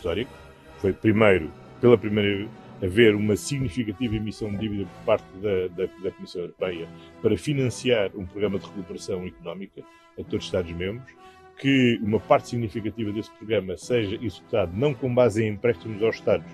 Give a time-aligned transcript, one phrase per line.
[0.00, 0.32] histórico.
[0.78, 1.50] Foi primeiro,
[1.80, 2.48] pela primeira
[2.82, 6.88] haver uma significativa emissão de dívida por parte da, da, da, Comissão Europeia
[7.20, 9.82] para financiar um programa de recuperação económica
[10.18, 11.12] a todos os Estados-membros,
[11.58, 16.50] que uma parte significativa desse programa seja executado não com base em empréstimos aos Estados,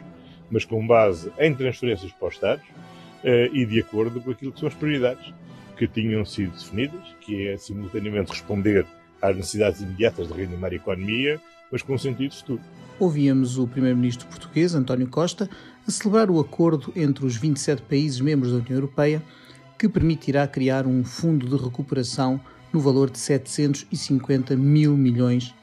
[0.51, 4.59] mas com base em transferências para os Estados uh, e de acordo com aquilo que
[4.59, 5.33] são as prioridades
[5.77, 8.85] que tinham sido definidas, que é simultaneamente responder
[9.23, 12.61] às necessidades imediatas de reanimar a economia, mas com sentido futuro.
[12.99, 15.49] Ouvíamos o primeiro-ministro português, António Costa,
[15.87, 19.23] a celebrar o acordo entre os 27 países membros da União Europeia
[19.79, 22.41] que permitirá criar um fundo de recuperação
[22.73, 25.55] no valor de 750 mil milhões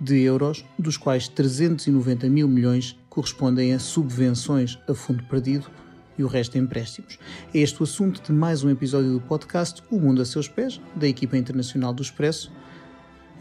[0.00, 5.66] de euros, dos quais 390 mil milhões correspondem a subvenções a fundo perdido
[6.18, 7.18] e o resto empréstimos.
[7.54, 10.80] É este o assunto de mais um episódio do podcast O Mundo a Seus Pés,
[10.94, 12.50] da equipa internacional do Expresso.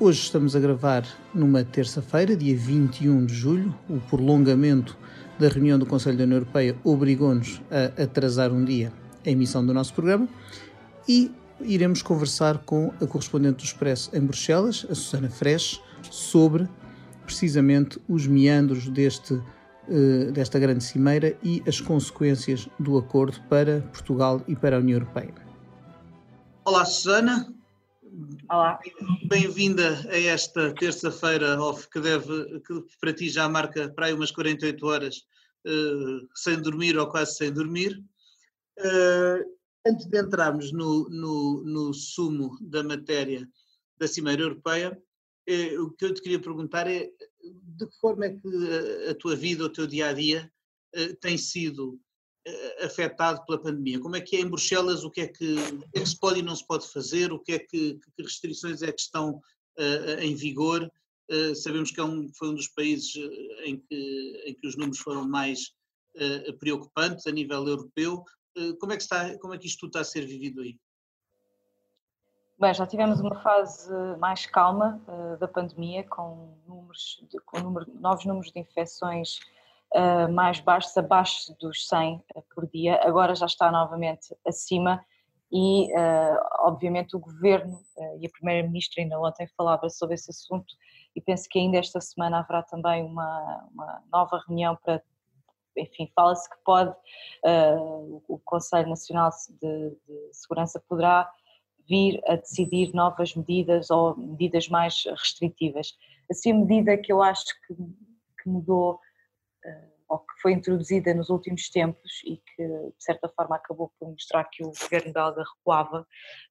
[0.03, 3.71] Hoje estamos a gravar numa terça-feira, dia 21 de julho.
[3.87, 4.97] O prolongamento
[5.37, 8.91] da reunião do Conselho da União Europeia obrigou-nos a atrasar um dia
[9.23, 10.27] a emissão do nosso programa
[11.07, 15.79] e iremos conversar com a correspondente do Expresso em Bruxelas, a Susana Fresh,
[16.09, 16.67] sobre
[17.23, 19.39] precisamente os meandros deste,
[19.87, 24.95] eh, desta grande cimeira e as consequências do acordo para Portugal e para a União
[24.95, 25.35] Europeia.
[26.65, 27.60] Olá, Susana.
[28.49, 28.77] Olá.
[29.29, 34.31] Bem-vinda a esta terça-feira off que deve, que para ti já marca para aí umas
[34.31, 35.25] 48 horas
[35.65, 38.03] uh, sem dormir ou quase sem dormir.
[38.77, 39.45] Uh,
[39.87, 43.47] antes de entrarmos no, no, no, sumo da matéria
[43.97, 44.91] da Cimeira Europeia,
[45.49, 47.09] uh, o que eu te queria perguntar é
[47.41, 50.51] de que forma é que a, a tua vida, o teu dia a dia
[51.21, 52.10] tem sido eh,
[52.83, 53.99] afetado pela pandemia?
[53.99, 55.03] Como é que é em Bruxelas?
[55.03, 57.31] O que é que, o que, é que se pode e não se pode fazer?
[57.31, 59.41] O que é que, que restrições é que estão
[59.77, 60.91] uh, em vigor?
[61.29, 63.13] Uh, sabemos que é um, foi um dos países
[63.63, 65.71] em que, em que os números foram mais
[66.15, 68.23] uh, preocupantes a nível europeu.
[68.79, 70.77] como, é que está, como é que isto está a ser vivido aí?
[72.59, 75.01] Bem, já tivemos uma fase mais calma
[75.39, 79.39] da pandemia, com, números com número, novos números de infecções
[79.93, 85.03] uh, mais baixos, abaixo dos 100 eh, por dia, agora já está novamente acima
[85.51, 90.73] e, uh, obviamente, o governo uh, e a Primeira-Ministra ainda ontem falava sobre esse assunto
[91.13, 95.03] e penso que ainda esta semana haverá também uma, uma nova reunião para,
[95.77, 99.29] enfim, fala-se que pode, uh, o Conselho Nacional
[99.61, 101.29] de, de, Segurança poderá
[101.89, 105.93] vir a decidir novas medidas ou medidas mais restritivas.
[106.29, 109.01] Assim, a medida que eu acho que, que mudou
[110.11, 114.43] ou que foi introduzida nos últimos tempos e que de certa forma acabou por mostrar
[114.43, 116.05] que o governo belga recuava,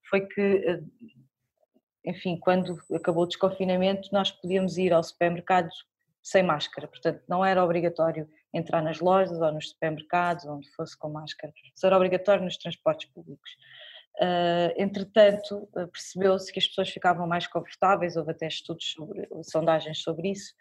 [0.09, 0.81] foi que, eh,
[2.07, 5.69] enfim, quando acabou o desconfinamento, nós podíamos ir ao supermercado
[6.23, 11.11] sem máscara, portanto não era obrigatório entrar nas lojas ou nos supermercados, onde fosse com
[11.11, 13.51] máscara, só era obrigatório nos transportes públicos.
[14.17, 20.31] Uh, entretanto, percebeu-se que as pessoas ficavam mais confortáveis, houve até estudos sobre, sondagens sobre
[20.31, 20.53] isso,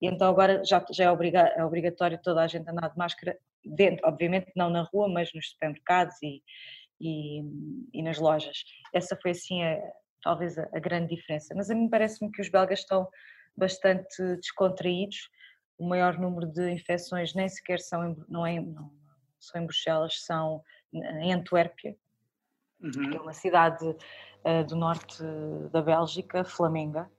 [0.00, 3.36] e então agora já, já é, obriga, é obrigatório toda a gente andar de máscara
[3.64, 6.42] dentro, obviamente não na rua, mas nos supermercados e,
[7.00, 7.42] e,
[7.92, 8.64] e nas lojas.
[8.94, 9.80] Essa foi assim a,
[10.22, 11.54] talvez a, a grande diferença.
[11.54, 13.08] Mas a mim parece-me que os belgas estão
[13.56, 15.28] bastante descontraídos.
[15.76, 18.92] O maior número de infecções nem sequer são em, não, é, não
[19.40, 21.96] são em Bruxelas, são em Antuérpia,
[22.80, 23.10] uhum.
[23.10, 25.22] que é uma cidade uh, do norte
[25.70, 27.10] da Bélgica, Flamenga,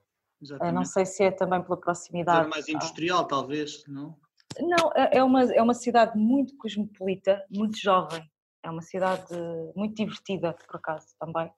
[0.42, 0.76] Exatamente.
[0.76, 2.50] Não sei se é também pela proximidade.
[2.50, 4.18] mais industrial, talvez, não?
[4.60, 8.24] Não, é, é uma, é uma cidade muito cosmopolita, muito jovem.
[8.64, 9.34] É uma cidade
[9.76, 11.52] muito divertida, por acaso, também.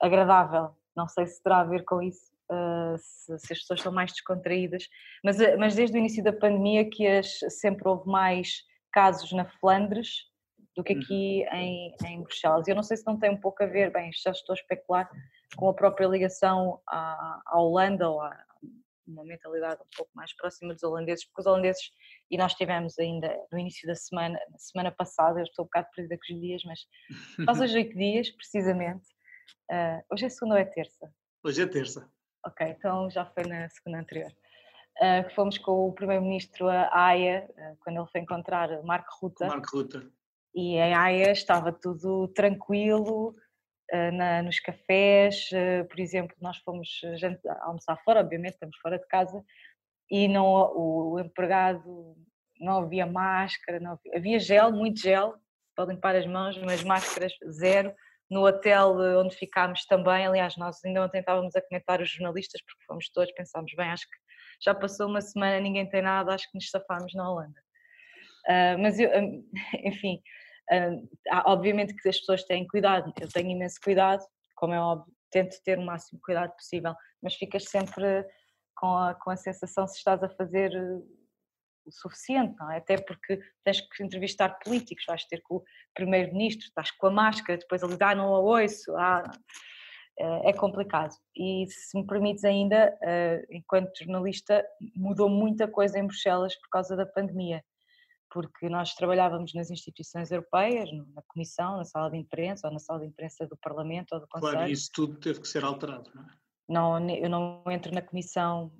[0.00, 0.74] Agradável.
[0.94, 4.12] Não sei se terá a ver com isso, uh, se, se, as pessoas são mais
[4.12, 4.88] descontraídas.
[5.22, 8.62] Mas, eh, mas desde o início da pandemia que as, sempre houve mais
[8.92, 10.24] casos na Flandres
[10.74, 11.58] do que aqui uhum.
[11.58, 12.68] em, em Bruxelas.
[12.68, 15.10] Eu não sei se não tem um pouco a ver, bem, já estou a especular,
[15.54, 18.36] com a própria ligação à, à Holanda ou a
[19.06, 21.92] uma mentalidade um pouco mais próxima dos holandeses, porque os holandeses,
[22.30, 25.88] e nós tivemos ainda no início da semana, na semana passada, eu estou um bocado
[25.94, 26.80] perdida com os dias, mas
[27.44, 29.06] faz hoje oito dias, precisamente.
[29.70, 31.12] Uh, hoje é segunda ou é terça?
[31.42, 32.10] Hoje é terça.
[32.44, 34.32] Ok, então já foi na segunda anterior.
[34.98, 39.46] Uh, fomos com o primeiro-ministro a Haia, uh, quando ele foi encontrar Marco Ruta.
[39.46, 40.10] Marco Ruta.
[40.54, 43.36] E em Haia estava tudo tranquilo,
[44.12, 46.88] na, nos cafés, eh, por exemplo, nós fomos
[47.62, 49.42] almoçar fora, obviamente estamos fora de casa,
[50.10, 52.16] e não, o empregado
[52.60, 55.34] não havia máscara, não havia, havia gel, muito gel
[55.74, 57.94] para limpar as mãos, mas máscaras zero.
[58.28, 62.60] No hotel eh, onde ficámos também, aliás, nós ainda ontem estávamos a comentar os jornalistas,
[62.62, 64.16] porque fomos todos, pensámos, bem, acho que
[64.64, 67.60] já passou uma semana, ninguém tem nada, acho que nos safámos na Holanda.
[68.48, 69.10] Uh, mas eu,
[69.84, 70.20] enfim,
[71.44, 74.24] obviamente que as pessoas têm cuidado, eu tenho imenso cuidado,
[74.56, 78.26] como é óbvio, tento ter o máximo cuidado possível, mas ficas sempre
[78.76, 80.72] com a, com a sensação se estás a fazer
[81.84, 82.78] o suficiente, não é?
[82.78, 85.64] Até porque tens que entrevistar políticos, vais ter com o
[85.94, 89.22] primeiro-ministro, estás com a máscara, depois ali, ah, não a ouço, ah,
[90.18, 91.14] é complicado.
[91.36, 96.96] E se me permites ainda, eh, enquanto jornalista, mudou muita coisa em Bruxelas por causa
[96.96, 97.62] da pandemia,
[98.36, 103.00] porque nós trabalhávamos nas instituições europeias, na Comissão, na sala de imprensa, ou na sala
[103.00, 104.52] de imprensa do Parlamento ou do Conselho.
[104.52, 106.26] Claro, isso tudo teve que ser alterado, não é?
[106.68, 108.70] Não, eu não entro na Comissão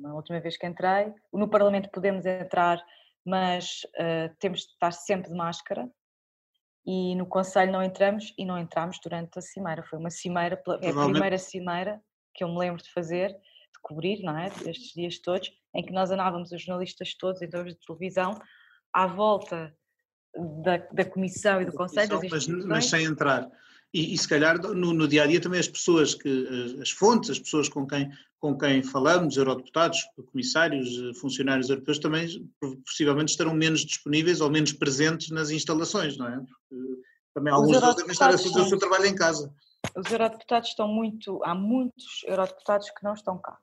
[0.00, 1.12] na última vez que entrei.
[1.30, 2.82] No Parlamento podemos entrar,
[3.26, 5.86] mas uh, temos de estar sempre de máscara.
[6.86, 9.82] E no Conselho não entramos e não entramos durante a cimeira.
[9.82, 12.00] Foi uma cimeira, é a primeira cimeira
[12.32, 14.46] que eu me lembro de fazer, de cobrir, não é?
[14.46, 18.38] Estes dias todos, em que nós andávamos, os jornalistas todos, em torno de televisão,
[18.94, 19.74] à volta
[20.62, 22.20] da, da Comissão e do Conselho.
[22.30, 23.50] Mas, mas sem entrar.
[23.92, 27.30] E, e, se calhar no, no, dia a dia também as pessoas que as fontes,
[27.30, 28.10] as pessoas com quem
[28.44, 32.28] com quem falamos, eurodeputados, comissários, funcionários europeus também
[32.84, 36.36] possivelmente estarão menos disponíveis ou menos presentes nas instalações, não é?
[36.36, 37.00] Porque
[37.32, 39.50] também alguns deles devem estar a fazer o seu trabalho em casa.
[39.96, 43.58] Os eurodeputados estão muito, há muitos eurodeputados que não estão cá,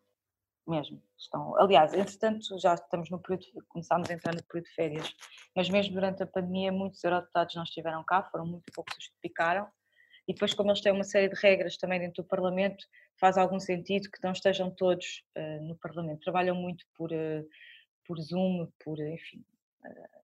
[0.68, 1.02] mesmo.
[1.18, 5.16] Estão, aliás, entretanto já estamos no período, começámos a entrar no período de férias,
[5.56, 9.20] mas mesmo durante a pandemia muitos eurodeputados não estiveram cá, foram muito poucos os que
[9.22, 9.68] ficaram,
[10.28, 12.86] e depois como eles têm uma série de regras também dentro do Parlamento,
[13.20, 16.22] faz algum sentido que não estejam todos uh, no Parlamento.
[16.22, 17.48] Trabalham muito por, uh,
[18.06, 19.44] por Zoom, por, enfim.
[19.84, 20.21] Uh,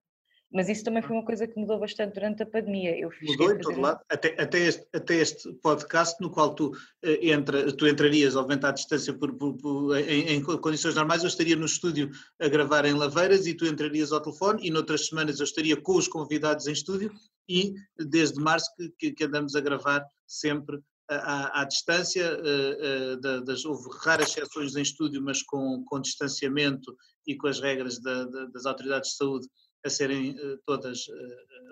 [0.52, 2.98] mas isso também foi uma coisa que mudou bastante durante a pandemia.
[2.98, 6.72] Eu mudou em todo lado, até, até, este, até este podcast no qual tu,
[7.04, 11.56] entra, tu entrarias, obviamente, à distância por, por, por em, em, condições normais, eu estaria
[11.56, 12.10] no estúdio
[12.40, 15.98] a gravar em Laveiras e tu entrarias ao telefone e noutras semanas eu estaria com
[15.98, 17.12] os convidados em estúdio
[17.50, 20.80] e desde março que, que andamos a gravar sempre
[21.10, 26.96] à, à distância, uh, uh, das, houve raras exceções em estúdio, mas com, com distanciamento
[27.26, 29.48] e com as regras da, da, das autoridades de saúde
[29.86, 31.08] a serem uh, todas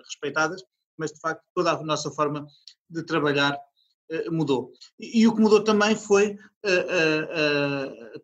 [0.04, 0.62] respeitadas,
[0.96, 2.46] mas de facto toda a nossa forma
[2.88, 3.58] de trabalhar
[4.30, 4.72] mudou.
[5.00, 6.38] E, e, o que mudou também foi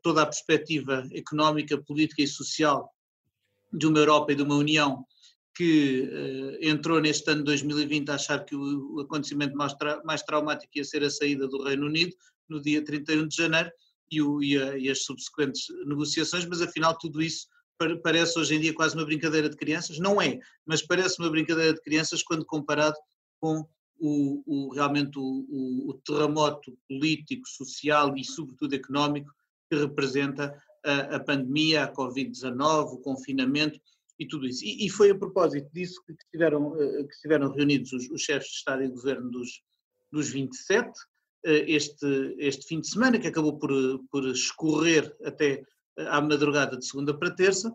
[0.00, 2.88] toda a perspectiva económica, política e social
[3.73, 5.05] de uma Europa e de uma União
[5.55, 10.02] que uh, entrou neste ano de 2020 a achar que o, o acontecimento mais, tra
[10.05, 12.14] mais, traumático ia ser a saída do Reino Unido
[12.49, 13.70] no dia 31 de janeiro
[14.11, 17.46] e, o, e, a, e as subsequentes negociações, mas afinal tudo isso
[18.03, 19.99] parece hoje em dia quase uma brincadeira de crianças.
[19.99, 22.97] Não é, mas parece uma brincadeira de crianças quando comparado
[23.41, 23.67] com
[23.99, 29.33] o, o realmente o, o, terremoto político, social e sobretudo económico
[29.71, 33.81] que representa a, a pandemia, a Covid-19, o confinamento
[34.19, 34.65] e tudo isso.
[34.65, 38.51] E, e, foi a propósito disso que estiveram, eh, que estiveram reunidos os, os, chefes
[38.51, 39.63] de Estado e de Governo dos,
[40.11, 40.91] dos 27,
[41.45, 43.71] eh, este, este fim de semana, que acabou por,
[44.11, 45.63] por escorrer até
[45.99, 47.75] à madrugada de segunda para terça,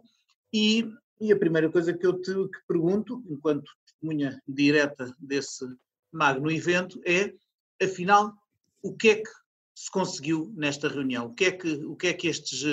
[0.54, 5.66] e, e a primeira coisa que eu te que pergunto, enquanto testemunha direta desse
[6.12, 7.34] magno evento, é,
[7.84, 8.34] afinal,
[8.82, 9.30] o que é que
[9.76, 11.28] se conseguiu nesta reunião?
[11.28, 12.64] O que é que, o que, é que estes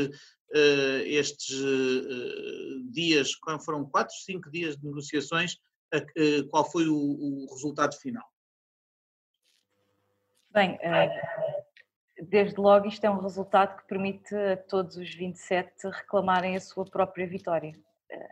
[0.54, 3.32] uh, estes uh, dias,
[3.64, 5.54] foram quatro, cinco dias de negociações,
[5.94, 8.24] uh, qual foi o, o, resultado final?
[10.50, 10.78] Bem,
[12.24, 16.84] desde logo isto é um resultado que permite a todos os 27 reclamarem a sua
[16.84, 17.72] própria vitória.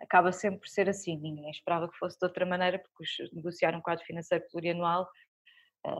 [0.00, 3.80] Acaba sempre por ser assim, ninguém esperava que fosse de outra maneira, porque negociar um
[3.80, 5.08] quadro financeiro plurianual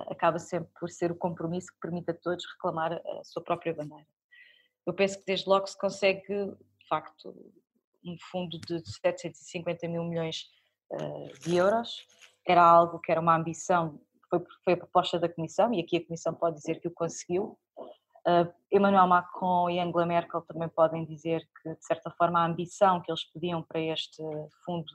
[0.09, 4.07] acaba sempre por ser o compromisso que permite a todos reclamar a sua própria bandeira
[4.87, 7.35] eu penso que desde logo se consegue, de facto,
[8.05, 10.47] um fundo de 750 mil milhões
[10.91, 12.07] uh, de euros.
[12.47, 16.05] Era algo que era uma ambição, foi, foi a proposta da Comissão, e aqui a
[16.05, 17.59] Comissão pode dizer que o conseguiu.
[18.27, 23.01] Uh, Emmanuel Macron e Angela Merkel também podem dizer que, de certa forma, a ambição
[23.01, 24.23] que eles pediam para este
[24.65, 24.87] fundo,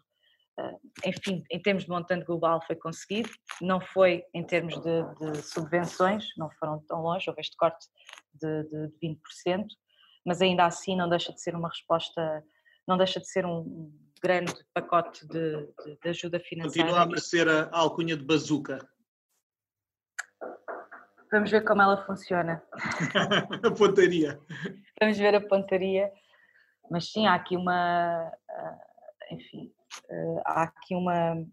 [0.60, 3.30] uh, enfim, em termos de montante global, foi conseguido.
[3.62, 7.86] Não foi em termos de, de subvenções, não foram tão longe, houve este corte
[8.34, 9.66] de, de, de 20%,
[10.26, 12.44] mas ainda assim não deixa de ser uma resposta,
[12.88, 13.92] não deixa de ser um
[14.22, 15.68] grande pacote de,
[16.02, 16.88] de, ajuda financeira.
[16.88, 18.88] Continua a merecer a alcunha de bazuca.
[21.32, 22.64] Vamos ver como ela funciona.
[23.64, 24.40] a pontaria.
[25.00, 26.12] Vamos ver a pontaria.
[26.90, 28.32] Mas sim, há aqui uma.
[28.50, 28.78] Ah,
[29.32, 29.72] enfim,
[30.10, 31.46] ah, há aqui uma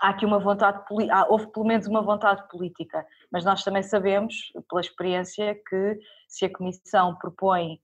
[0.00, 0.82] há aqui uma vontade,
[1.28, 6.52] houve pelo menos uma vontade política, mas nós também sabemos, pela experiência, que se a
[6.52, 7.80] Comissão propõe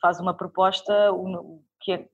[0.00, 2.08] faz uma proposta, o que é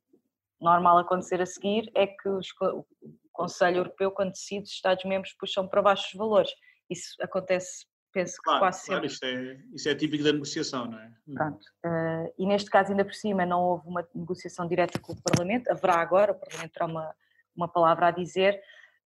[0.61, 2.85] normal acontecer a seguir é que os, o
[3.33, 6.51] Conselho Europeu, quando decide, os Estados-membros puxam para baixo os valores.
[6.89, 9.15] Isso acontece, penso que claro, quase claro, sempre.
[9.15, 11.11] Isso é, isso é típico da negociação, não é?
[11.35, 11.65] Pronto.
[11.85, 15.71] Uh, e neste caso, ainda por cima, não houve uma negociação direta com o Parlamento,
[15.71, 17.15] haverá agora, o Parlamento terá uma,
[17.55, 18.61] uma palavra a dizer,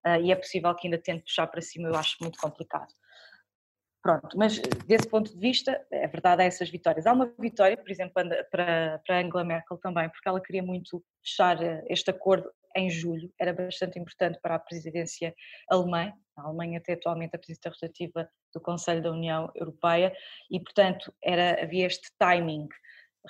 [0.07, 2.93] uh, e é possível que ainda tente puxar para cima, eu acho muito complicado.
[4.05, 7.07] Pronto, mas desse ponto de vista, é verdade, há essas vitórias.
[7.07, 11.63] Há uma vitória, por exemplo, para, para Angela Merkel também, porque ela queria muito fechar
[11.63, 15.35] eh, este acordo em julho, era bastante importante para a presidência
[15.69, 20.15] alemã, a Alemanha até atualmente a presidência rotativa do Conselho da União Europeia,
[20.51, 22.69] e portanto era, havia este timing,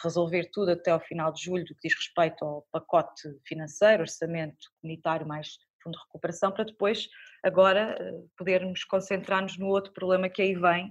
[0.02, 4.70] resolver tudo até ao final de julho, do que diz respeito ao pacote financeiro, orçamento
[4.80, 7.08] comunitário mais fundo de recuperação, para depois,
[7.42, 10.90] agora, eh, podermos concentrar-nos no outro problema que aí vem,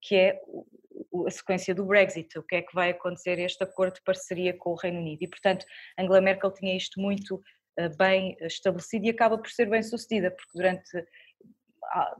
[0.00, 0.40] que é
[1.26, 4.70] a sequência do Brexit, o que é que vai acontecer este acordo de parceria com
[4.70, 5.22] o Reino Unido.
[5.22, 5.64] E, portanto,
[5.98, 7.42] Angela Merkel tinha isto muito
[7.76, 11.06] eh, bem estabelecido e acaba por ser bem sucedida, porque durante,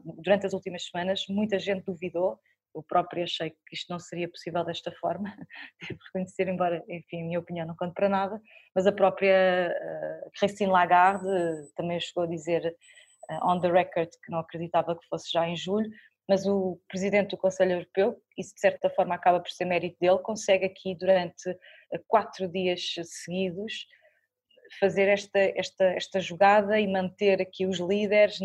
[0.05, 2.39] durante as últimas semanas muita gente duvidou
[2.75, 5.33] eu própria achei que isto não seria possível desta forma,
[5.81, 8.41] devo reconhecer, embora, enfim, a minha opinião não conte para nada,
[8.75, 9.73] mas a própria
[10.37, 11.25] Christine Lagarde
[11.77, 12.77] também chegou a dizer
[13.43, 15.89] on the record que não acreditava que fosse já em julho,
[16.29, 20.19] mas o presidente do Conselho Europeu, isso de certa forma acaba por ser mérito dele,
[20.19, 23.87] consegue aqui durante eh, quatro dias seguidos
[24.81, 28.39] fazer esta, esta, esta jogada e manter aqui os líderes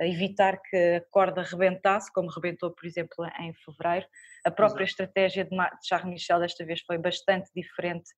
[0.00, 4.06] evitar que a corda rebentasse, como rebentou, por exemplo, em fevereiro.
[4.44, 5.02] A própria Exato.
[5.02, 8.10] estratégia de Charles Michel desta vez foi bastante diferente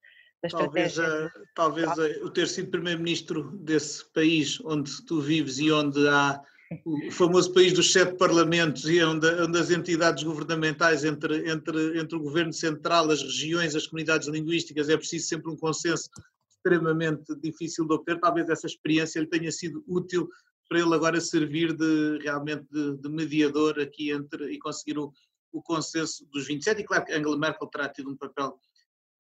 [0.43, 1.27] da talvez, estratégia.
[1.27, 6.41] A, talvez a, o ter sido primeiro-ministro desse país onde tu vives e onde há
[6.85, 12.17] o famoso país dos sete parlamentos e onde, onde as entidades governamentais entre, entre, entre
[12.17, 16.09] o governo central, as regiões, as comunidades linguísticas, é preciso sempre um consenso
[16.51, 18.19] extremamente difícil de obter.
[18.19, 20.29] Talvez essa experiência lhe tenha sido útil
[20.69, 25.13] para ele agora servir de realmente de, de mediador aqui entre e conseguir o,
[25.53, 26.81] o, consenso dos 27.
[26.81, 28.59] E claro que Angela Merkel terá tido um papel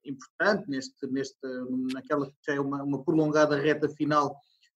[0.04, 1.38] importante neste, neste,
[1.92, 4.34] naquela que já é uma, uma prolongada reta final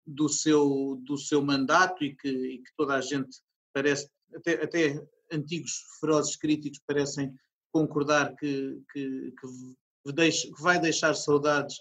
[0.07, 3.39] do seu, do seu mandato e que, e que toda a gente
[3.73, 7.35] parece, até, até antigos ferozes críticos parecem
[7.73, 11.77] concordar que, que, que, deixe, que vai deixar saudades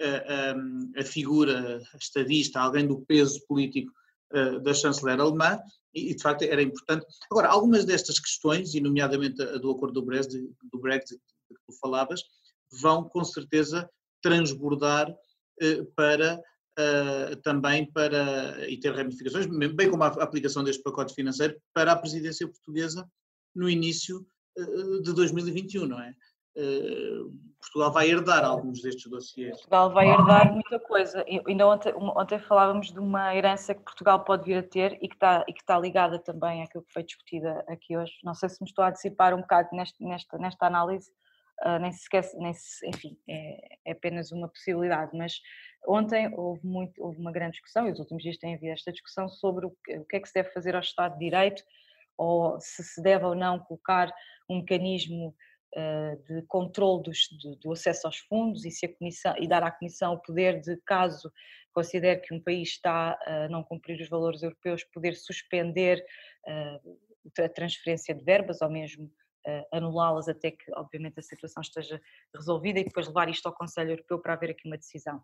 [0.00, 3.92] a, a, a, figura estadista, alguém do peso político
[4.32, 5.58] uh, da chanceler alemã,
[5.94, 7.06] e, e, de facto era importante.
[7.30, 11.72] Agora, algumas destas questões, e nomeadamente a do acordo do Brexit, do Brexit que tu
[11.80, 12.22] falavas,
[12.80, 13.88] vão com certeza
[14.22, 16.40] transbordar uh, para
[16.78, 21.96] uh, também para, e ter ramificações, bem como a aplicação deste pacote financeiro, para a
[21.96, 23.06] presidência portuguesa
[23.54, 24.24] no início
[25.02, 26.12] de 2021, não é?
[27.60, 29.52] Portugal vai herdar alguns destes dossiês.
[29.52, 31.24] Portugal vai herdar muita coisa.
[31.46, 35.14] Ainda ontem, ontem, falávamos de uma herança que Portugal pode vir a ter e que,
[35.14, 38.12] está, e que está ligada também àquilo que foi discutida aqui hoje.
[38.24, 41.10] Não sei se me estou a antecipar um bocado neste, nesta, nesta análise,
[41.64, 45.40] uh, nem se esquece, nem se, enfim, é, é, apenas uma possibilidade, mas
[45.86, 49.28] ontem houve, muito, houve uma grande discussão, e os últimos dias têm havido esta discussão
[49.28, 51.62] sobre o que, o que é que se deve fazer ao Estado de Direito,
[52.16, 54.12] ou se se deve ou não colocar
[54.50, 55.34] um mecanismo
[55.74, 59.62] eh, de controle dos, do, do, acesso aos fundos e, se a comissão, e dar
[59.62, 61.30] à Comissão o poder de, caso
[61.74, 66.02] considere que um país está a não cumprir os valores europeus, poder suspender
[66.46, 66.98] uh,
[67.44, 69.12] a transferência de verbas ou mesmo
[69.72, 72.00] anulá-las até que, obviamente, a situação esteja
[72.34, 75.18] resolvida e depois levar isto ao Conselho Europeu para haver aqui uma decisão.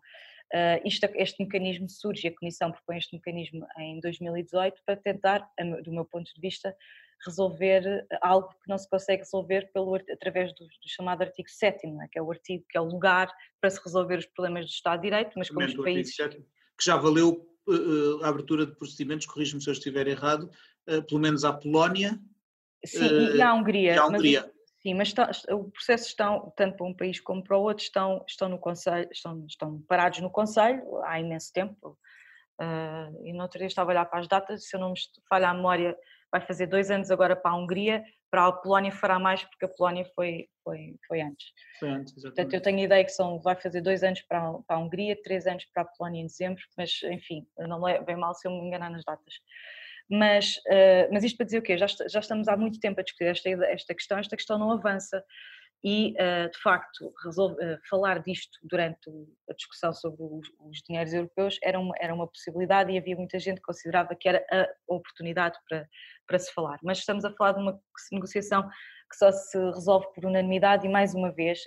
[0.53, 5.49] Uh, isto, este mecanismo surge, a Comissão propõe este mecanismo em 2018 para tentar,
[5.83, 6.75] do meu ponto de vista,
[7.25, 11.87] resolver eh, algo que não se consegue resolver pelo, através do, do chamado artigo 7
[11.87, 12.07] é?
[12.11, 15.01] que é o artigo que é o lugar para se resolver os problemas do Estado
[15.01, 16.15] de Direito, mas como os países...
[16.15, 20.49] 7, que já valeu uh, a abertura de procedimentos, corrijo-me se eu estiver errado,
[20.89, 22.19] uh, pelo menos à Polónia...
[22.85, 23.95] Sim, uh, e à Hungria.
[23.95, 24.41] E à Hungria.
[24.41, 24.51] Mas,
[24.81, 28.23] sim, mas está, o processo estão, tanto para um país como para o outro, estão,
[28.27, 31.97] estão no Conselho, estão, estão parados no Conselho há imenso tempo.
[32.59, 34.95] Uh, e no outro dia estava a olhar para as datas, se eu não me
[35.29, 35.95] falha a memória,
[36.31, 39.69] vai fazer dois anos agora para a Hungria, para a Polónia fará mais porque a
[39.69, 41.47] Polónia foi, foi, foi antes.
[41.79, 42.35] Foi antes, exatamente.
[42.35, 44.79] Portanto, eu tenho a ideia que são, vai fazer dois anos para a, para a
[44.79, 48.47] Hungria, três anos para a Polónia em dezembro, mas enfim, não é bem mal se
[48.47, 49.33] eu me enganar nas datas.
[50.09, 51.77] Mas, uh, mas isto para dizer o quê?
[51.77, 55.23] Já, já estamos há muito tempo a discutir esta, esta questão, esta questão não avança
[55.83, 59.09] e, uh, de facto, resolve, uh, falar disto durante
[59.49, 63.37] a discussão sobre os, os, dinheiros europeus era uma, era uma possibilidade e havia muita
[63.39, 65.87] gente que considerava que era a oportunidade para,
[66.27, 66.79] para se falar.
[66.83, 67.79] Mas estamos a falar de uma
[68.11, 68.67] negociação
[69.09, 71.59] que só se resolve por unanimidade e mais uma vez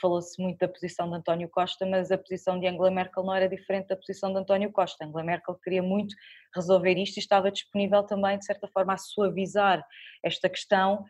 [0.00, 3.48] falou-se muito da posição de António Costa, mas a posição de Angela Merkel não era
[3.48, 5.04] diferente da posição de António Costa.
[5.04, 6.14] Angela Merkel queria muito
[6.54, 9.84] resolver isto e estava disponível também, de certa forma, a suavizar
[10.22, 11.04] esta questão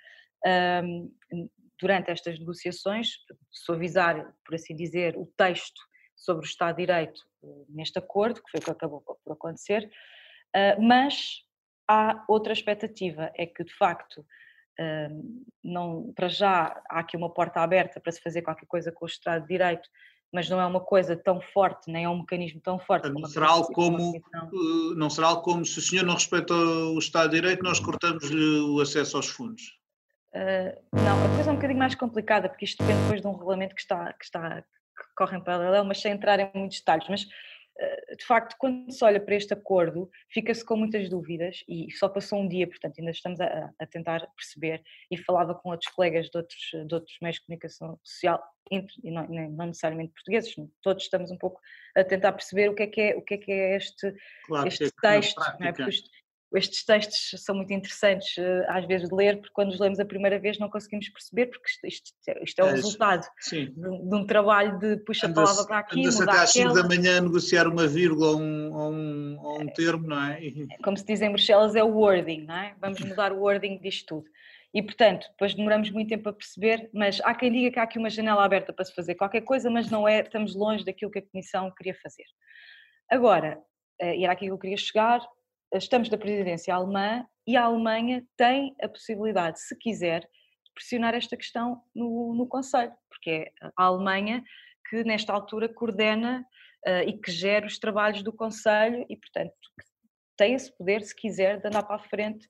[0.85, 1.11] um,
[1.81, 3.11] durante estas negociações,
[3.51, 5.81] suavizar, por assim dizer, o texto
[6.17, 9.89] sobre o Estado de Direito eh, neste acordo, que foi o que acabou por acontecer,
[10.57, 11.45] uh, mas
[11.87, 14.27] há outra expectativa, é que de facto
[15.63, 19.09] não, para já há aqui uma porta aberta para se fazer qualquer coisa com o
[19.09, 19.89] Estado de Direito,
[20.33, 23.09] mas não é uma coisa tão forte, nem é um mecanismo tão forte.
[23.09, 26.99] Não será, algo como, eh, não será algo como se o senhor não respeita o
[26.99, 29.79] Estado de Direito, nós cortamos-lhe o acesso aos fundos.
[30.35, 33.33] Uh, não, a coisa é um bocadinho mais complicada, porque isto depende depois de um
[33.33, 37.09] regulamento que está, que está que corre em paralelo, mas sem entrar em muitos detalhes.
[37.09, 37.27] Mas
[38.17, 42.41] de facto, quando se olha para este acordo, fica-se com muitas dúvidas e só passou
[42.41, 44.83] um dia, portanto, ainda estamos a, a tentar perceber.
[45.11, 49.11] E falava com outros colegas de outros, de outros meios de comunicação social, entre, e
[49.11, 51.61] não, não, necessariamente portugueses, todos estamos um pouco
[51.97, 54.15] a tentar perceber o que é que é, o que é, que é este,
[54.47, 55.73] claro, este é texto, não é?
[55.73, 55.91] Porque
[56.55, 60.05] estes textos são muito interessantes eh, às vezes de ler, porque quando os lemos a
[60.05, 62.13] primeira vez não conseguimos perceber, porque isto, isto,
[62.43, 66.07] isto é o é, resultado de, de, um trabalho de puxa a palavra para aqui,
[66.07, 69.61] anda até às 5 da manhã a negociar uma vírgula ou um, ou um, ou
[69.61, 70.47] um termo, não é?
[70.47, 70.53] é?
[70.83, 72.75] Como se diz em Bruxelas, é o wording, não é?
[72.81, 74.31] Vamos mudar o wording disto tudo.
[74.73, 77.99] E, portanto, depois demoramos muito tempo a perceber, mas há quem diga que há aqui
[77.99, 81.19] uma janela aberta para se fazer qualquer coisa, mas não é, estamos longe daquilo que
[81.19, 82.27] a Comissão queria fazer.
[83.11, 83.59] Agora,
[83.99, 85.21] eh, e era aqui que eu queria chegar,
[85.73, 91.37] estamos da presidência alemã e a Alemanha tem a possibilidade, se quiser, de pressionar esta
[91.37, 94.43] questão no, no Conselho, porque é a Alemanha
[94.89, 96.45] que nesta altura coordena
[96.87, 99.53] uh, e que gera os trabalhos do Conselho e, portanto,
[100.37, 102.49] tem esse poder, se quiser, de andar para a frente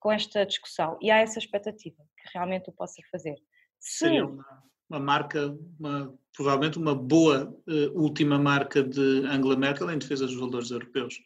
[0.00, 0.98] com esta discussão.
[1.00, 3.36] E há essa expectativa que realmente o possa fazer.
[3.80, 4.06] Se...
[4.06, 9.98] Seria uma, uma marca, uma, provavelmente uma boa uh, última marca de Angela Merkel em
[9.98, 11.18] defesa dos valores europeus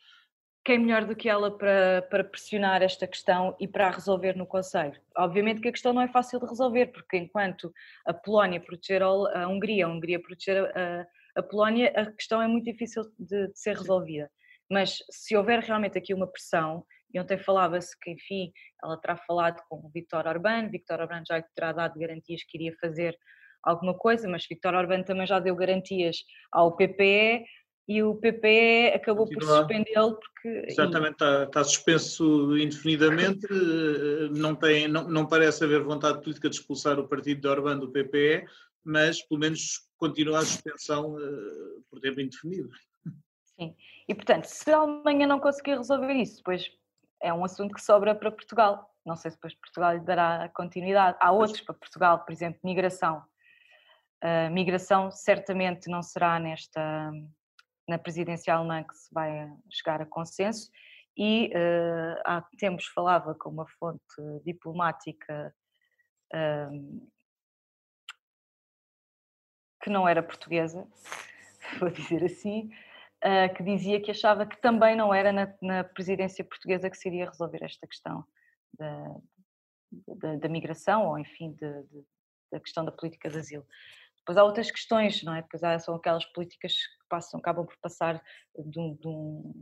[0.64, 4.46] quem melhor do que ela para, para pressionar esta questão e para a resolver no
[4.46, 5.00] Conselho?
[5.16, 7.72] Obviamente que a questão não é fácil de resolver, porque enquanto
[8.06, 12.64] a Polónia proteger a Hungria, a Hungria proteger a, a Polónia, a questão é muito
[12.64, 14.30] difícil de, de, ser resolvida.
[14.70, 19.60] Mas se houver realmente aqui uma pressão, e ontem falava-se que, enfim, ela terá falado
[19.68, 23.18] com o Viktor Orbán, Viktor Orbán já terá dado garantias que iria fazer
[23.62, 26.16] alguma coisa, mas Viktor Orbán também já deu garantias
[26.50, 27.44] ao PPE,
[27.88, 29.46] e o PPE acabou Continua.
[29.46, 30.64] por suspendê-lo porque...
[30.68, 36.56] Exatamente, está, está, suspenso indefinidamente, eh, não, tem, não, não parece haver vontade política de
[36.56, 38.44] expulsar o partido de Orbán do PPE,
[38.84, 42.68] mas pelo menos continua a suspensão uh, por tempo indefinido.
[43.56, 43.74] Sim,
[44.08, 46.68] e portanto, se a Alemanha não conseguir resolver isso, depois
[47.20, 48.90] é um assunto que sobra para Portugal.
[49.06, 51.16] Não sei se depois Portugal lhe dará continuidade.
[51.20, 53.22] Há outros para Portugal, por exemplo, migração.
[54.22, 57.12] Uh, migração certamente não será nesta,
[57.88, 60.70] na presidência alemã que se vai chegar a consenso
[61.16, 64.00] e uh, há tempos falava com uma fonte
[64.44, 65.54] diplomática
[66.32, 67.10] uh,
[69.82, 70.86] que não era portuguesa,
[71.78, 72.70] vou dizer assim,
[73.24, 77.08] uh, que dizia que achava que também não era na, na, presidência portuguesa que se
[77.08, 78.24] iria resolver esta questão
[78.78, 79.16] da,
[80.16, 82.04] da, da migração ou, enfim, de, de,
[82.50, 83.66] da questão da política de asilo.
[84.22, 85.42] Depois há outras questões, não é?
[85.42, 88.22] Depois há, são aquelas políticas que passam, acabam por passar
[88.56, 89.52] de um, de um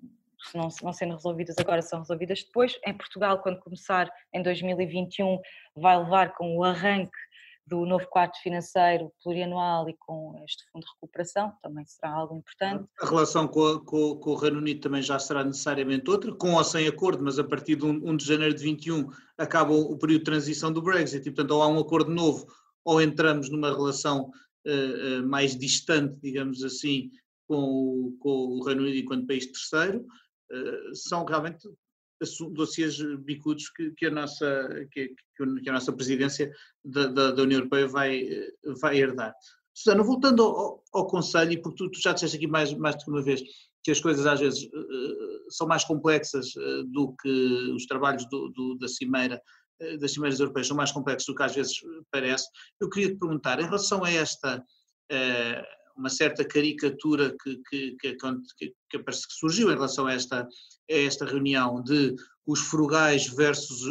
[0.43, 2.79] se não, não sendo resolvidas agora, são resolvidas depois.
[2.87, 5.39] Em Portugal, quando começar em 2021,
[5.77, 7.11] vai levar com o arranque
[7.67, 12.85] do novo quadro financeiro plurianual e com este fundo de recuperação, também será algo importante.
[13.01, 16.55] A relação com, a, com, com, o Reino Unido também já será necessariamente outra, com
[16.55, 19.97] ou sem acordo, mas a partir de 1, 1 de janeiro de 21 acaba o
[19.97, 22.47] período de transição do Brexit e, portanto, ou há um acordo novo
[22.85, 24.33] ou entramos numa relação
[24.67, 27.11] uh, mais distante, digamos assim,
[27.47, 31.69] com o, com o Reino Unido enquanto país terceiro, uh, são realmente
[32.53, 36.53] dossiês bicudos que, que, a nossa, que, que, a nossa presidência
[36.85, 38.29] da, da, da, União Europeia vai,
[38.81, 39.35] vai herdar.
[39.75, 43.09] Susana, voltando ao, ao Conselho, e porque tu, tu, já disseste aqui mais, mais de
[43.09, 43.43] uma vez
[43.83, 48.49] que as coisas às vezes uh, são mais complexas uh, do que os trabalhos do,
[48.51, 49.41] do, da Cimeira
[49.99, 51.75] das cimeiras europeias são mais complexos do que às vezes
[52.11, 52.49] parece.
[52.81, 54.63] Eu queria te perguntar, em relação a esta,
[55.11, 55.65] eh,
[55.97, 58.17] uma certa caricatura que, que, que,
[58.59, 62.15] que, que surgiu em relação a esta, a esta reunião de
[62.47, 63.83] os frugais versus,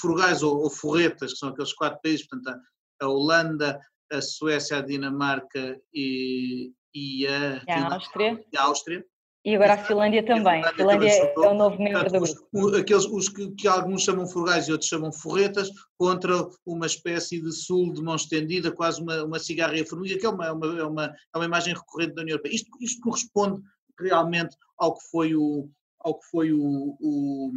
[0.00, 2.58] frugais ou, ou forretas, que são aqueles quatro países, portanto
[3.00, 3.78] a, a Holanda,
[4.10, 8.44] a Suécia, a Dinamarca e, e a, e a Áustria.
[8.52, 9.06] E a Áustria.
[9.48, 10.62] E agora a Finlândia também.
[10.62, 12.76] A Finlândia é, é o novo membro do grupo.
[12.76, 16.34] aqueles os que, que, alguns chamam furgais e outros chamam forretas, contra
[16.66, 20.44] uma espécie de sul de mão estendida, quase uma, uma cigarra formiga, que é uma,
[20.44, 22.56] é uma, é uma, é uma imagem recorrente da União Europeia.
[22.56, 23.62] Isto, isto corresponde
[23.98, 27.50] realmente ao que foi o, ao que foi o, o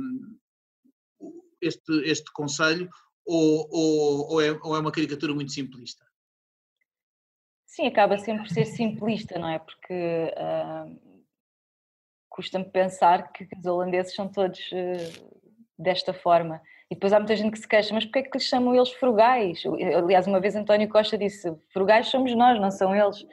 [1.59, 2.89] este, este Conselho
[3.25, 6.05] ou, ou, ou, é, ou é uma caricatura muito simplista?
[7.65, 9.59] Sim, acaba sempre por ser simplista, não é?
[9.59, 11.10] Porque uh,
[12.31, 15.41] custa-me pensar que os holandeses são todos uh,
[15.77, 16.61] desta forma.
[16.89, 18.91] E depois há muita gente que se queixa, mas porquê é que lhes chamam eles
[18.91, 19.63] frugais?
[19.95, 23.25] Aliás, uma vez António Costa disse, frugais somos nós, não são eles.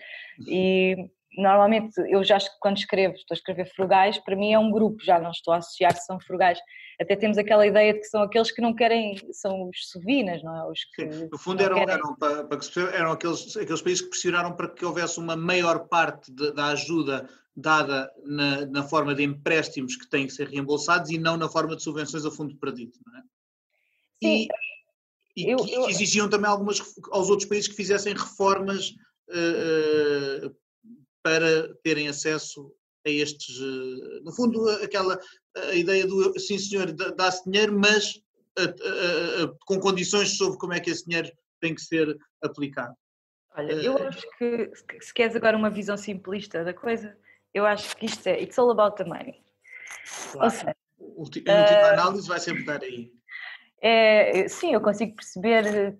[0.46, 5.02] E normalmente eu já quando escrevo, estou a escrever frugais, para mim é um grupo,
[5.02, 6.58] já não estou a associar que são frugais.
[7.00, 10.56] Até temos aquela ideia de que são aqueles que não querem, são os sovinas, não
[10.56, 10.70] é?
[10.70, 11.94] Os que Sim, no fundo eram, querem...
[11.94, 15.88] eram, para, para que eram aqueles, aqueles países que pressionaram para que houvesse uma maior
[15.88, 17.28] parte de, da ajuda
[17.60, 21.74] dada na, na, forma de empréstimos que têm que ser reembolsados e não na forma
[21.74, 23.22] de subvenções a fundo perdido, não é?
[24.22, 24.48] Sim.
[25.36, 25.88] E, e eu, eu...
[25.88, 28.90] exigiam também algumas aos outros países que fizessem reformas
[29.30, 30.56] uh, uh,
[31.20, 32.72] para terem acesso
[33.04, 35.18] a estes, uh, no fundo, aquela
[35.56, 38.20] a ideia do sim senhor, dá-se dinheiro, mas
[39.66, 42.94] com condições sobre como é que esse dinheiro tem que ser aplicado.
[43.56, 47.16] Olha, eu acho que se queres agora uma visão simplista da coisa,
[47.58, 49.42] eu acho que isto é it's all about the money.
[50.32, 50.44] Claro.
[50.44, 53.12] Ou seja, a última uh, análise vai sempre dar aí.
[53.80, 55.96] É, sim, eu consigo perceber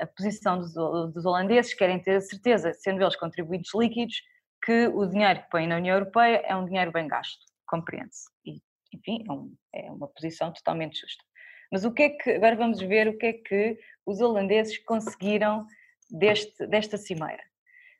[0.00, 0.72] a posição dos,
[1.12, 4.22] dos holandeses, querem ter a certeza, sendo eles contribuintes líquidos,
[4.64, 8.30] que o dinheiro que põem na União Europeia é um dinheiro bem gasto, compreende-se.
[8.44, 8.60] E,
[8.94, 11.22] enfim, é, um, é, uma posição totalmente justa.
[11.70, 15.66] Mas o que é que, agora vamos ver o que é que os holandeses conseguiram
[16.10, 17.42] deste, desta cimeira.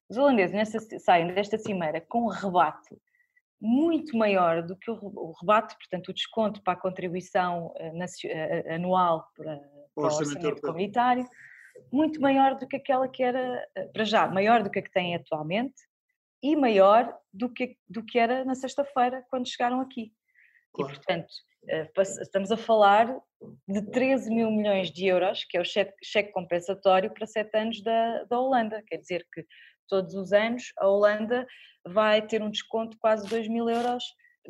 [0.09, 2.97] Os holandeses saem desta cimeira com um rebate
[3.61, 7.93] muito maior do que o rebate, portanto, o desconto para a contribuição eh,
[8.25, 9.57] eh, anual para,
[9.95, 11.29] para o orçamento comunitário,
[11.93, 14.93] muito maior do que aquela que era, eh, para já, maior do que a que
[14.93, 15.75] têm atualmente
[16.41, 20.13] e maior do que, do que era na sexta-feira, quando chegaram aqui.
[20.73, 20.93] Claro.
[20.93, 21.29] E, portanto,
[22.21, 23.19] estamos a falar
[23.67, 27.83] de 13 mil milhões de euros, que é o cheque, cheque compensatório para sete anos
[27.83, 28.83] da, da Holanda.
[28.87, 29.45] Quer dizer que
[29.89, 31.47] todos os anos a Holanda
[31.87, 34.05] vai ter um desconto de quase 2 mil euros,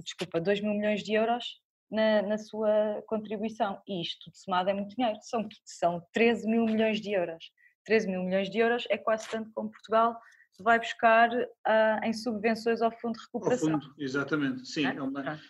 [0.04, 1.44] desculpa, 2 mil milhões de euros
[1.90, 3.80] na, na sua contribuição.
[3.86, 7.50] E isto tudo somado é muito dinheiro, são, são 13 mil milhões de euros.
[7.84, 10.18] 13 mil milhões de euros é quase tanto como Portugal
[10.60, 13.74] vai buscar uh, em subvenções ao Fundo de Recuperação.
[13.74, 14.86] Ao fundo, exatamente, sim.
[14.86, 14.96] É?
[14.96, 15.40] É uma...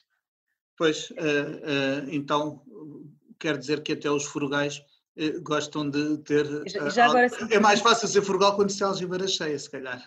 [0.77, 2.63] Pois, uh, uh, então,
[3.39, 4.83] quer dizer que até os frugais
[5.43, 6.47] gostam de ter.
[6.69, 10.05] Já, já agora, é mais fácil ser frugal quando se a algibeira cheia, se calhar.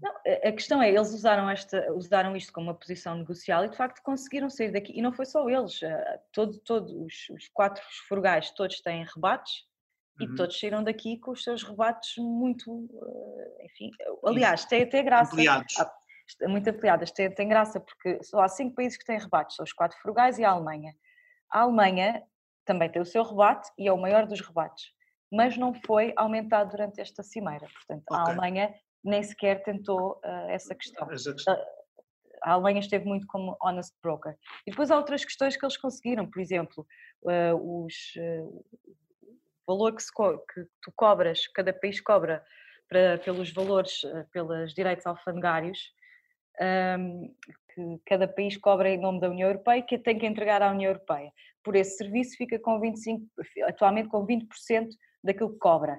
[0.00, 0.12] Não,
[0.48, 4.00] a questão é, eles usaram, esta, usaram isto como uma posição negocial e de facto
[4.02, 4.92] conseguiram sair daqui.
[4.96, 9.64] E não foi só eles, eh, todos todo, os, os, quatro frugais todos têm rebates
[10.20, 10.26] uhum.
[10.26, 13.90] e todos saíram daqui com os seus rebates muito, eh, enfim,
[14.24, 15.32] aliás, tem até graça.
[15.32, 15.74] Ampliados.
[15.78, 15.92] Ah,
[16.42, 19.72] muito ampliadas, tem, tem graça porque só há cinco países que têm rebates, são os
[19.72, 20.94] quatro frugais e a Alemanha.
[21.50, 22.22] A Alemanha
[22.70, 24.92] também tem o seu rebate e é o maior dos rebates,
[25.28, 27.66] mas não foi aumentado durante esta cimeira.
[27.66, 28.16] Portanto, okay.
[28.16, 31.08] a Alemanha nem sequer tentou uh, essa questão.
[31.08, 31.58] Questão.
[32.44, 34.36] A Alemanha esteve muito como honest broker.
[34.64, 36.86] E depois há outras questões que eles conseguiram, por exemplo,
[37.22, 38.64] uh, os, uh,
[39.66, 42.40] o valor que, que, tu cobras, cada país cobra
[42.88, 44.02] para, pelos valores,
[44.32, 45.92] pelos direitos alfandegários,
[46.60, 47.34] um,
[47.74, 50.90] que cada país cobra em nome da União Europeia, que tem que entregar à União
[50.90, 51.32] Europeia.
[51.62, 53.24] Por esse serviço fica com 25,
[53.66, 54.88] atualmente com 20%
[55.22, 55.98] daquilo que cobra.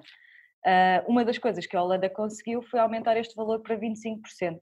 [0.64, 4.58] Uh, uma das coisas que a Holanda conseguiu foi aumentar este valor para 25%.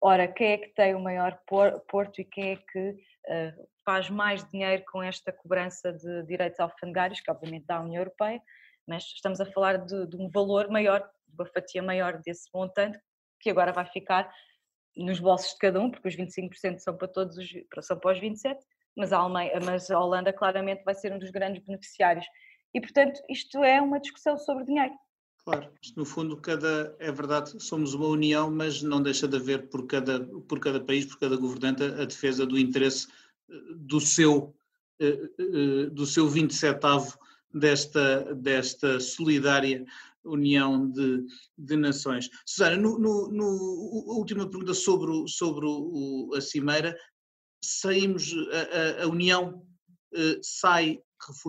[0.00, 4.44] Ora, quem é que tem o maior porto e quem é que uh, faz mais
[4.50, 8.40] dinheiro com esta cobrança de direitos alfandegários, que obviamente dá a União Europeia,
[8.86, 12.98] mas estamos a falar de, de um valor maior, de uma fatia maior desse montante,
[13.40, 14.30] que agora vai ficar
[14.96, 17.48] nos bolsos de cada um, porque os 25% são para todos os,
[17.82, 18.64] são para os 27,
[18.96, 22.26] mas a, Alemanha, mas a Holanda claramente vai ser um dos grandes beneficiários.
[22.72, 24.94] E, portanto, isto é uma discussão sobre dinheiro.
[25.44, 29.86] Claro, no fundo, cada, é verdade, somos uma união, mas não deixa de haver por
[29.86, 33.06] cada, por cada país, por cada governante, a defesa do interesse
[33.50, 34.56] eh, do seu,
[34.98, 36.80] eh, eh, do seu 27
[37.52, 39.84] desta, desta solidária
[40.24, 41.24] união de,
[41.56, 42.28] de nações.
[42.46, 46.96] Susana, no, no, no, última pergunta sobre, o, sobre o, a Cimeira,
[47.62, 49.66] saímos, a, a, a União
[50.42, 51.00] sai,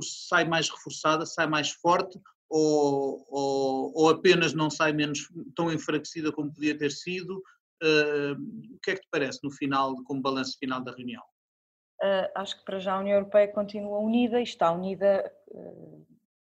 [0.04, 6.32] sai mais reforçada, sai mais forte ou, ou, ou, apenas não sai menos tão enfraquecida
[6.32, 7.42] como podia ter sido?
[7.84, 11.22] o que é que te parece no final, como balanço final da reunião?
[12.02, 16.06] Uh, acho que para já a União Europeia continua unida e está unida, uh,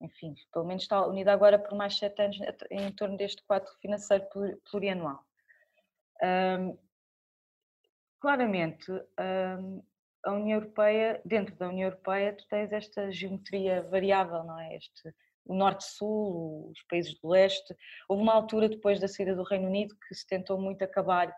[0.06, 2.38] enfim, pelo menos está unida agora por mais sete anos
[2.72, 4.26] em torno deste quadro financeiro
[4.70, 5.24] plurianual.
[6.24, 6.78] Um,
[8.20, 9.84] claramente, um,
[10.24, 14.76] a União Europeia, dentro da União Europeia, tu tens esta geometria variável, não é?
[14.76, 15.14] Este,
[15.46, 17.76] o Norte-Sul, os países do Leste.
[18.10, 21.32] Houve uma altura depois da saída do Reino Unido que se tentou muito acabar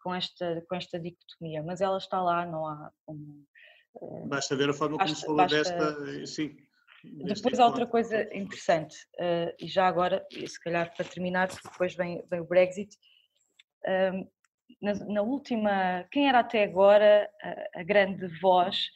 [0.00, 3.44] com esta, com esta dicotomia, mas ela está lá, não há como.
[4.00, 5.56] Eh, basta ver a forma como se falou basta...
[5.56, 6.26] desta.
[6.26, 6.56] Sim.
[7.04, 12.24] Depois há outra coisa interessante, uh, e já agora, se calhar para terminar, depois vem,
[12.28, 12.96] vem o Brexit.
[13.86, 14.28] Uh,
[14.82, 18.88] na, na, última, quem era até agora a, a grande voz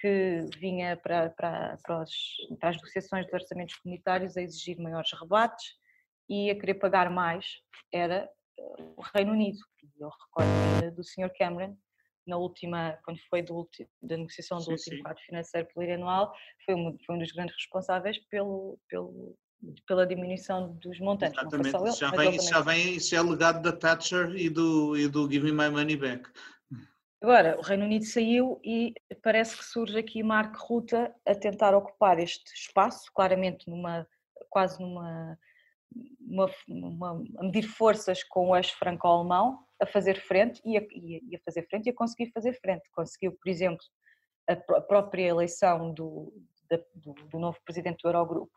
[0.00, 2.12] que vinha para, para, para, os,
[2.60, 5.74] para, as negociações de orçamentos comunitários a exigir maiores rebates
[6.28, 7.46] e a querer pagar mais
[7.92, 8.28] era
[8.96, 9.58] o Reino Unido.
[9.98, 11.32] Eu recordo do Sr.
[11.36, 11.76] Cameron,
[12.28, 13.68] na última, quando foi do,
[14.02, 15.02] da negociação do sim, último sim.
[15.02, 16.32] quadro financeiro plurianual,
[16.64, 19.36] foi um, foi um dos grandes responsáveis pelo, pelo,
[19.86, 21.38] pela diminuição dos montantes.
[21.38, 22.40] Exatamente, ele, já, vem, também...
[22.40, 25.96] já vem, isso é legado da Thatcher e do, e do Give Me My Money
[25.96, 26.30] Back.
[27.20, 32.20] Agora, o Reino Unido saiu e parece que surge aqui Mark Rutte a tentar ocupar
[32.20, 34.06] este espaço, claramente numa,
[34.48, 35.36] quase numa
[36.20, 41.36] uma, uma, a medir forças com o eixo franco-alemão, a fazer frente e a, e
[41.36, 42.88] a, fazer frente e a conseguir fazer frente.
[42.92, 43.84] Conseguiu, por exemplo,
[44.48, 46.32] a, própria eleição do,
[46.94, 48.52] do, do, novo presidente do Eurogrupo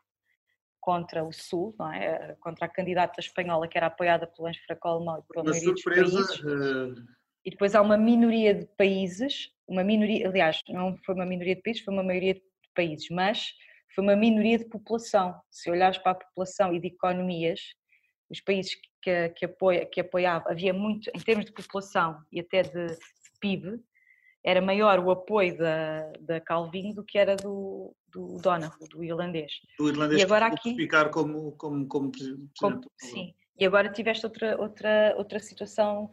[0.80, 2.36] contra o Sul, não é?
[2.40, 6.20] contra a candidata espanhola que era apoiada pelo eixo franco-alemão e por uma maioria surpresa.
[6.44, 7.22] Uh...
[7.44, 11.62] E depois há uma minoria de países, uma minoria, aliás, não foi uma minoria de
[11.62, 12.42] países, foi uma maioria de
[12.74, 13.52] países, mas
[13.94, 15.34] foi uma minoria de população.
[15.50, 17.60] Se olhares para a população e de economias,
[18.32, 22.62] os países que, que, apoia, que apoiavam, havia muito, em termos de população e até
[22.62, 22.98] de, de
[23.40, 23.78] PIB,
[24.44, 29.52] era maior o apoio da, da Calvin do que era do, do Donald, do irlandês.
[29.78, 32.50] Do irlandês e agora aqui ficar como, como, como presidente.
[32.58, 36.10] Como, sim, e agora tiveste outra, outra, outra situação,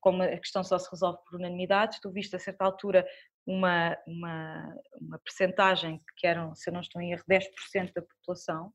[0.00, 3.04] como a questão só se resolve por unanimidade, tu viste a certa altura
[3.46, 8.72] uma, uma, uma percentagem que eram, se eu não estou em erro, 10% da população,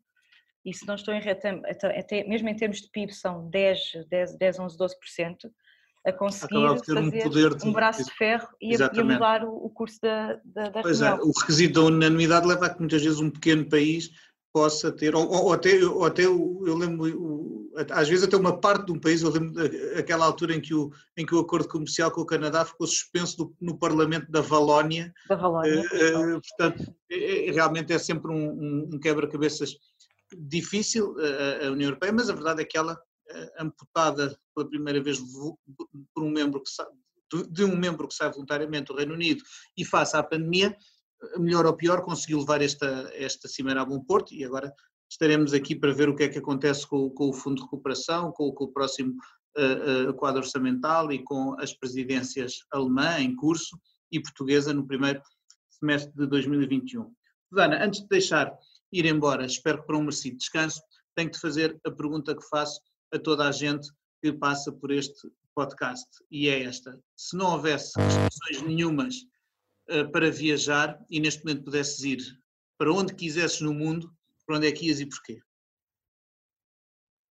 [0.68, 1.62] e se não estou em erro,
[1.98, 4.90] até, mesmo em termos de PIB são 10, 10, 10 11, 12%,
[6.06, 9.70] a conseguir fazer um, de, um braço de ferro e a, a mudar o, o,
[9.70, 13.20] curso da, da, da Pois é, o requisito da unanimidade leva a que muitas vezes
[13.22, 14.12] um pequeno país
[14.52, 18.92] possa ter, ou, ou até, ou até eu lembro, às vezes até uma parte de
[18.92, 22.22] um país, eu lembro daquela altura em que o, em que o acordo comercial com
[22.22, 25.14] o Canadá ficou suspenso do, no Parlamento da Valónia.
[25.30, 25.82] Da Valónia.
[25.82, 29.78] Uh, portanto, é, é, realmente é sempre um, um quebra-cabeças
[30.36, 33.00] difícil a, a, União Europeia, mas a verdade é que ela,
[33.60, 36.72] amputada pela primeira vez por um membro que
[37.50, 39.44] de um membro que sai voluntariamente do Reino Unido
[39.78, 40.76] e face à pandemia,
[41.38, 44.74] melhor ou pior, conseguiu levar esta, esta cimeira a bom porto e agora
[45.10, 48.32] estaremos aqui para ver o que é que acontece com, com o Fundo de Recuperação,
[48.32, 49.16] com, com o próximo
[49.58, 53.80] uh, uh, quadro orçamental e com as presidências alemã em curso
[54.12, 55.22] e portuguesa no primeiro
[55.70, 57.12] semestre de 2021.
[57.50, 58.54] Susana, antes de deixar
[58.92, 60.82] ir embora, espero que para um merecido descanso,
[61.16, 62.80] tenho de fazer a pergunta que faço
[63.14, 63.88] a toda a gente
[64.22, 69.16] que passa por este podcast e é esta: se não houvesse restrições nenhumas
[69.90, 72.20] eh, para viajar e neste momento pudesses ir
[72.78, 74.14] para onde quisesses no mundo,
[74.46, 75.42] para onde é que ias e porquê?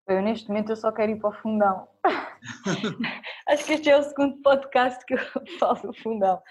[0.08, 1.88] Eu neste momento eu só quero ir para o fundão.
[3.48, 5.18] Acho que este é o segundo podcast que eu
[5.58, 6.42] falo do fundão.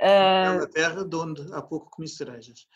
[0.00, 0.66] Uh...
[0.72, 2.66] terra de onde há pouco comi cerejas.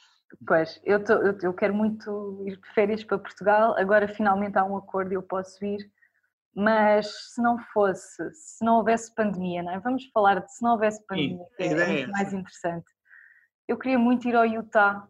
[0.47, 4.65] Pois, eu, tô, eu, eu, quero muito ir de férias para Portugal, agora finalmente há
[4.65, 5.91] um acordo e eu posso ir
[6.59, 9.79] mas se não fosse, se não houvesse pandemia, não é?
[9.79, 12.87] vamos falar de se não houvesse pandemia, Sim, é, é muito mais interessante.
[13.69, 15.09] Eu queria muito ir ao Utah.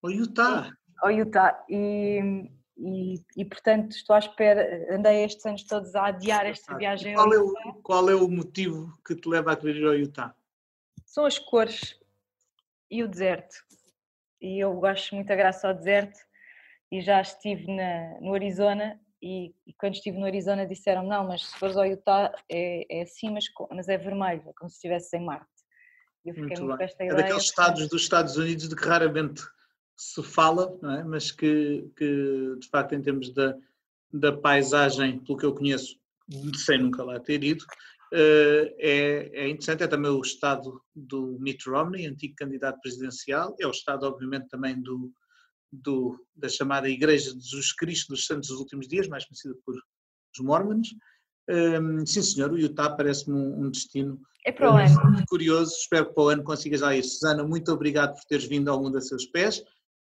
[0.00, 0.70] Ao Utah?
[0.98, 6.46] Ao Utah e, e, e, portanto estou à espera, andei estes anos todos a adiar
[6.46, 9.86] esta viagem qual, é o, qual é o motivo que te leva a querer ir
[9.86, 10.36] ao Utah?
[11.04, 11.98] São as cores
[12.88, 13.56] e o deserto.
[14.42, 16.18] E eu gosto muito da graça ao deserto
[16.90, 21.46] e já estive na, no Arizona e, e, quando estive no Arizona disseram não, mas
[21.46, 25.16] se fores ao Utah é, é assim, mas, mas é vermelho, é como se estivesse
[25.16, 25.46] em Marte.
[26.24, 27.18] E eu fiquei muito, muito com esta ideia.
[27.18, 29.42] É daqueles estados dos Estados Unidos de que raramente
[29.96, 31.04] se fala, é?
[31.04, 33.56] mas que, que de facto em termos da,
[34.12, 35.96] da paisagem, pelo que eu conheço,
[36.56, 37.64] sem nunca lá ter ido,
[38.12, 43.70] é, é interessante, é também o estado do Mitt Romney, antigo candidato presidencial, é o
[43.70, 45.12] estado obviamente também do,
[45.72, 49.74] do, da chamada Igreja de Jesus Cristo dos Santos dos Últimos Dias, mais conhecida por
[49.74, 50.88] os Mormons,
[51.48, 55.26] Um, sim, senhor, o Utah parece-me um, um, destino é para o ano.
[55.28, 55.72] curioso.
[55.72, 57.02] Espero que para o ano consigas já ir.
[57.02, 59.62] Susana, muito obrigado por teres vindo ao mundo a seus pés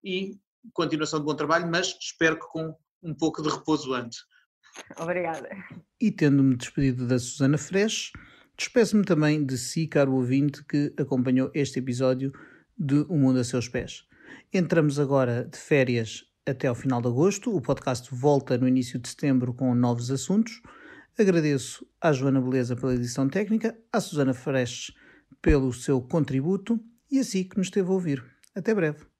[0.03, 0.37] e
[0.73, 4.19] continuação de bom trabalho, mas espero que com um pouco de repouso antes.
[4.99, 5.49] Obrigada.
[5.99, 8.11] E tendo-me despedido da Susana Fresh,
[8.57, 12.31] despeço-me também de si, caro ouvinte, que acompanhou este episódio
[12.77, 14.07] de O Mundo a Seus Pés.
[14.51, 17.55] Entramos agora de férias até ao final de agosto.
[17.55, 20.61] O podcast volta no início de setembro com novos assuntos.
[21.17, 24.91] Agradeço à Joana Beleza pela edição técnica, à Susana Fresh
[25.41, 26.79] pelo seu contributo
[27.11, 28.23] e a si que nos esteve a ouvir.
[28.55, 29.12] Até breve.